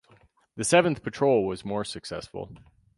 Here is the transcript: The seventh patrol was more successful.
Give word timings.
The 0.55 0.63
seventh 0.63 1.03
patrol 1.03 1.45
was 1.45 1.63
more 1.63 1.83
successful. 1.85 2.49